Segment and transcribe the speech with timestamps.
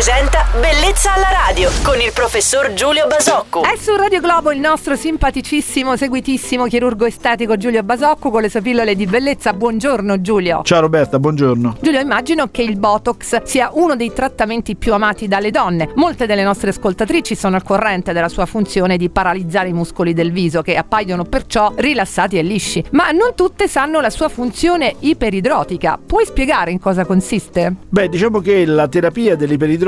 [0.00, 3.64] presenta Bellezza alla radio con il professor Giulio Basocco.
[3.64, 8.62] È su Radio Globo il nostro simpaticissimo, seguitissimo chirurgo estetico Giulio Basocco con le sue
[8.62, 9.52] pillole di bellezza.
[9.52, 10.62] Buongiorno Giulio.
[10.64, 11.76] Ciao Roberta, buongiorno.
[11.82, 15.90] Giulio, immagino che il Botox sia uno dei trattamenti più amati dalle donne.
[15.96, 20.32] Molte delle nostre ascoltatrici sono al corrente della sua funzione di paralizzare i muscoli del
[20.32, 25.98] viso che appaiono perciò rilassati e lisci, ma non tutte sanno la sua funzione iperidrotica.
[26.04, 27.74] Puoi spiegare in cosa consiste?
[27.86, 29.36] Beh, diciamo che la terapia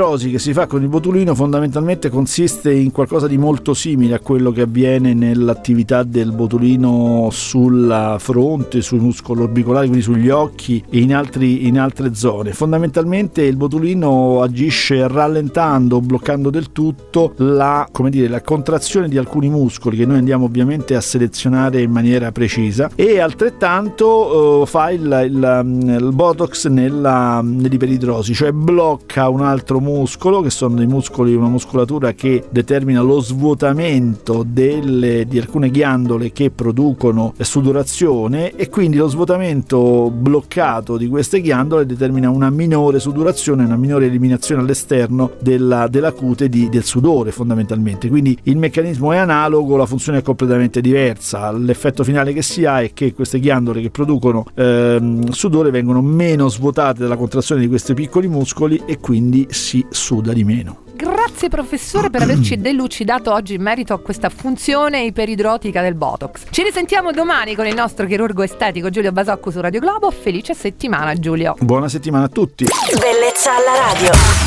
[0.03, 4.19] dell'iperidrosi che si fa con il botulino fondamentalmente consiste in qualcosa di molto simile a
[4.19, 10.99] quello che avviene nell'attività del botulino sulla fronte, sui muscoli orbicolari, quindi sugli occhi e
[10.99, 12.51] in, altri, in altre zone.
[12.51, 19.97] Fondamentalmente il botulino agisce rallentando, bloccando del tutto la, dire, la contrazione di alcuni muscoli
[19.97, 25.97] che noi andiamo ovviamente a selezionare in maniera precisa e altrettanto uh, fa il, il,
[25.99, 29.92] il botox nella, nell'iperidrosi, cioè blocca un altro muscolo
[30.41, 36.49] che sono dei muscoli, una muscolatura che determina lo svuotamento delle, di alcune ghiandole che
[36.49, 43.77] producono sudorazione e quindi lo svuotamento bloccato di queste ghiandole determina una minore sudorazione, una
[43.77, 48.09] minore eliminazione all'esterno della, della cute di, del sudore fondamentalmente.
[48.09, 51.51] Quindi il meccanismo è analogo, la funzione è completamente diversa.
[51.51, 56.47] L'effetto finale che si ha è che queste ghiandole che producono ehm, sudore vengono meno
[56.47, 59.47] svuotate dalla contrazione di questi piccoli muscoli e quindi
[59.89, 60.81] si suda di meno.
[60.95, 66.43] Grazie professore per averci delucidato oggi in merito a questa funzione iperidrotica del Botox.
[66.49, 70.11] Ci risentiamo domani con il nostro chirurgo estetico Giulio Basocco su Radio Globo.
[70.11, 71.55] Felice settimana Giulio.
[71.59, 72.65] Buona settimana a tutti.
[72.99, 74.42] Bellezza alla radio.